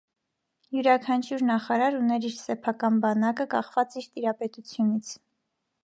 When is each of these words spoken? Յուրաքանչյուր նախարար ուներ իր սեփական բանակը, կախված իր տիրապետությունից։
Յուրաքանչյուր 0.77 1.43
նախարար 1.49 1.99
ուներ 1.99 2.27
իր 2.31 2.35
սեփական 2.39 2.99
բանակը, 3.05 3.49
կախված 3.55 3.99
իր 4.03 4.09
տիրապետությունից։ 4.17 5.15